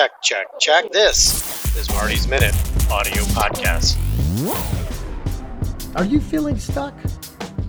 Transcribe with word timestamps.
check, 0.00 0.22
check, 0.22 0.46
check. 0.58 0.92
This 0.92 1.76
is 1.76 1.90
Marty's 1.90 2.26
Minute 2.26 2.54
audio 2.90 3.22
podcast. 3.34 3.98
Are 5.94 6.06
you 6.06 6.20
feeling 6.20 6.58
stuck? 6.58 6.94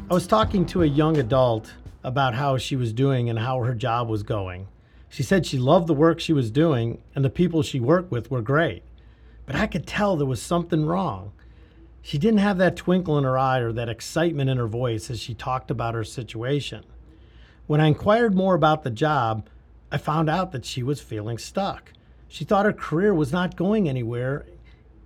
I 0.10 0.14
was 0.14 0.28
talking 0.28 0.66
to 0.68 0.84
a 0.84 0.86
young 0.86 1.18
adult 1.18 1.74
about 2.06 2.34
how 2.34 2.58
she 2.58 2.78
was 2.78 2.94
doing 2.94 3.30
and 3.30 3.38
how 3.38 3.62
her 3.62 3.76
job 3.76 4.08
was 4.08 4.24
going. 4.24 4.70
She 5.10 5.24
said 5.24 5.46
she 5.46 5.60
loved 5.60 5.88
the 5.88 5.94
work 5.94 6.22
she 6.22 6.32
was 6.32 6.50
doing 6.52 7.02
and 7.16 7.26
the 7.26 7.30
people 7.30 7.64
she 7.64 7.82
worked 7.82 8.12
with 8.12 8.32
were 8.32 8.42
great. 8.42 8.84
But 9.46 9.58
I 9.58 9.68
could 9.68 9.86
tell 9.86 10.16
there 10.16 10.26
was 10.26 10.42
something 10.42 10.86
wrong. 10.86 11.34
She 12.02 12.18
didn't 12.18 12.40
have 12.40 12.60
that 12.60 12.78
twinkle 12.78 13.18
in 13.18 13.26
her 13.26 13.38
eye 13.38 13.60
or 13.60 13.74
that 13.74 13.90
excitement 13.90 14.50
in 14.50 14.58
her 14.58 14.68
voice 14.68 15.10
as 15.10 15.20
she 15.20 15.34
talked 15.34 15.70
about 15.70 15.96
her 15.96 16.06
situation. 16.06 16.86
When 17.68 17.82
I 17.82 17.88
inquired 17.88 18.34
more 18.34 18.56
about 18.56 18.84
the 18.84 18.90
job, 18.90 19.50
I 19.92 19.98
found 19.98 20.30
out 20.30 20.54
that 20.54 20.64
she 20.64 20.82
was 20.82 21.02
feeling 21.02 21.38
stuck. 21.38 21.92
She 22.32 22.46
thought 22.46 22.66
her 22.66 22.72
career 22.72 23.14
was 23.14 23.34
not 23.34 23.58
going 23.58 23.90
anywhere 23.90 24.46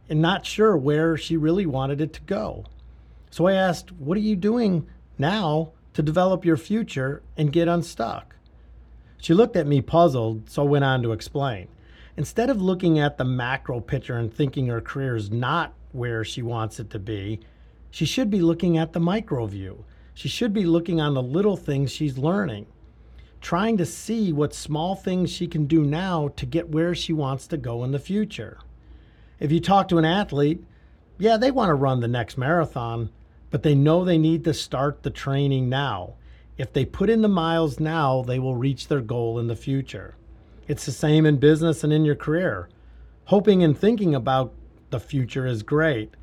and 0.07 0.21
not 0.21 0.45
sure 0.45 0.77
where 0.77 1.17
she 1.17 1.37
really 1.37 1.65
wanted 1.65 1.99
it 1.99 2.13
to 2.13 2.21
go. 2.21 2.65
So 3.31 3.47
I 3.47 3.53
asked, 3.53 3.91
What 3.93 4.15
are 4.15 4.21
you 4.21 4.35
doing 4.35 4.85
now 5.17 5.71
to 5.95 6.03
develop 6.03 6.45
your 6.45 6.55
future 6.55 7.23
and 7.35 7.51
get 7.51 7.67
unstuck? 7.67 8.35
She 9.17 9.33
looked 9.33 9.55
at 9.55 9.65
me 9.65 9.81
puzzled, 9.81 10.51
so 10.51 10.63
went 10.65 10.85
on 10.85 11.01
to 11.01 11.13
explain. 11.13 11.67
Instead 12.15 12.51
of 12.51 12.61
looking 12.61 12.99
at 12.99 13.17
the 13.17 13.25
macro 13.25 13.79
picture 13.79 14.19
and 14.19 14.31
thinking 14.31 14.67
her 14.67 14.79
career 14.79 15.15
is 15.15 15.31
not 15.31 15.73
where 15.93 16.23
she 16.23 16.43
wants 16.43 16.79
it 16.79 16.91
to 16.91 16.99
be, 16.99 17.39
she 17.89 18.05
should 18.05 18.29
be 18.29 18.41
looking 18.41 18.77
at 18.77 18.93
the 18.93 18.99
micro 18.99 19.47
view. 19.47 19.83
She 20.13 20.29
should 20.29 20.53
be 20.53 20.65
looking 20.65 21.01
on 21.01 21.15
the 21.15 21.23
little 21.23 21.57
things 21.57 21.91
she's 21.91 22.19
learning, 22.19 22.67
trying 23.45 23.77
to 23.77 23.85
see 23.85 24.33
what 24.33 24.55
small 24.55 24.95
things 24.95 25.29
she 25.29 25.45
can 25.45 25.67
do 25.67 25.83
now 25.83 26.29
to 26.29 26.47
get 26.47 26.69
where 26.69 26.95
she 26.95 27.13
wants 27.13 27.45
to 27.45 27.55
go 27.55 27.83
in 27.83 27.91
the 27.91 27.99
future. 27.99 28.57
If 29.39 29.51
you 29.51 29.59
talk 29.59 29.87
to 29.89 29.99
an 29.99 30.03
athlete, 30.03 30.63
yeah, 31.19 31.37
they 31.37 31.51
want 31.51 31.69
to 31.69 31.75
run 31.75 31.99
the 31.99 32.07
next 32.07 32.39
marathon, 32.39 33.11
but 33.51 33.61
they 33.61 33.75
know 33.75 34.03
they 34.03 34.17
need 34.17 34.43
to 34.45 34.53
start 34.55 35.03
the 35.03 35.11
training 35.11 35.69
now. 35.69 36.15
If 36.57 36.73
they 36.73 36.85
put 36.85 37.07
in 37.07 37.21
the 37.21 37.27
miles 37.27 37.79
now, 37.79 38.23
they 38.23 38.39
will 38.39 38.55
reach 38.55 38.87
their 38.87 38.99
goal 38.99 39.37
in 39.37 39.45
the 39.45 39.55
future. 39.55 40.15
It's 40.67 40.87
the 40.87 40.91
same 40.91 41.27
in 41.27 41.37
business 41.37 41.83
and 41.83 41.93
in 41.93 42.03
your 42.03 42.15
career. 42.15 42.67
Hoping 43.25 43.61
and 43.61 43.77
thinking 43.77 44.15
about 44.15 44.55
the 44.89 44.99
future 44.99 45.45
is 45.45 45.61
great, 45.61 46.15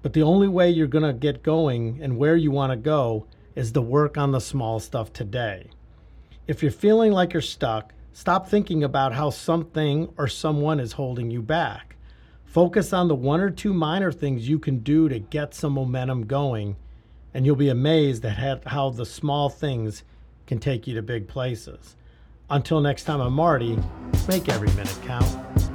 but 0.00 0.14
the 0.14 0.22
only 0.22 0.48
way 0.48 0.70
you're 0.70 0.86
going 0.86 1.04
to 1.04 1.12
get 1.12 1.42
going 1.42 1.98
and 2.02 2.16
where 2.16 2.36
you 2.36 2.50
want 2.50 2.72
to 2.72 2.76
go 2.76 3.26
is 3.54 3.72
to 3.72 3.82
work 3.82 4.16
on 4.16 4.32
the 4.32 4.40
small 4.40 4.80
stuff 4.80 5.12
today. 5.12 5.68
If 6.48 6.62
you're 6.62 6.72
feeling 6.72 7.12
like 7.12 7.34
you're 7.34 7.42
stuck, 7.42 7.92
stop 8.14 8.48
thinking 8.48 8.82
about 8.82 9.12
how 9.12 9.28
something 9.28 10.08
or 10.16 10.28
someone 10.28 10.80
is 10.80 10.92
holding 10.92 11.30
you 11.30 11.42
back. 11.42 11.96
Focus 12.46 12.94
on 12.94 13.06
the 13.06 13.14
one 13.14 13.40
or 13.40 13.50
two 13.50 13.74
minor 13.74 14.10
things 14.10 14.48
you 14.48 14.58
can 14.58 14.78
do 14.78 15.10
to 15.10 15.18
get 15.18 15.52
some 15.52 15.74
momentum 15.74 16.26
going, 16.26 16.76
and 17.34 17.44
you'll 17.44 17.54
be 17.54 17.68
amazed 17.68 18.24
at 18.24 18.66
how 18.66 18.88
the 18.88 19.04
small 19.04 19.50
things 19.50 20.04
can 20.46 20.58
take 20.58 20.86
you 20.86 20.94
to 20.94 21.02
big 21.02 21.28
places. 21.28 21.96
Until 22.48 22.80
next 22.80 23.04
time, 23.04 23.20
I'm 23.20 23.34
Marty. 23.34 23.78
Make 24.26 24.48
every 24.48 24.68
minute 24.68 24.98
count. 25.04 25.67